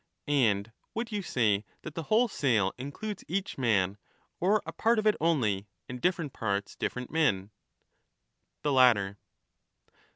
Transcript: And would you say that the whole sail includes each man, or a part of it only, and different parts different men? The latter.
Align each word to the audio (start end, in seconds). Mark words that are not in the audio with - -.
And 0.27 0.71
would 0.95 1.11
you 1.11 1.21
say 1.21 1.63
that 1.83 1.93
the 1.93 2.01
whole 2.01 2.27
sail 2.27 2.73
includes 2.79 3.23
each 3.27 3.59
man, 3.59 3.99
or 4.39 4.63
a 4.65 4.71
part 4.73 4.97
of 4.97 5.05
it 5.05 5.15
only, 5.21 5.67
and 5.87 6.01
different 6.01 6.33
parts 6.33 6.75
different 6.75 7.11
men? 7.11 7.51
The 8.63 8.71
latter. 8.73 9.19